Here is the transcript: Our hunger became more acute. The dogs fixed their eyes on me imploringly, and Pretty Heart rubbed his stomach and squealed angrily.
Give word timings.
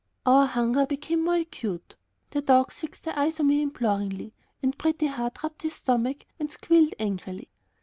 Our 0.25 0.47
hunger 0.47 0.87
became 0.87 1.25
more 1.25 1.35
acute. 1.35 1.95
The 2.31 2.41
dogs 2.41 2.79
fixed 2.79 3.03
their 3.03 3.15
eyes 3.15 3.39
on 3.39 3.45
me 3.45 3.61
imploringly, 3.61 4.33
and 4.63 4.75
Pretty 4.75 5.05
Heart 5.05 5.43
rubbed 5.43 5.61
his 5.61 5.75
stomach 5.75 6.25
and 6.39 6.49
squealed 6.51 6.95
angrily. 6.97 7.49